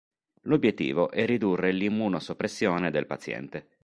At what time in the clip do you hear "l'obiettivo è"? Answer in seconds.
0.45-1.27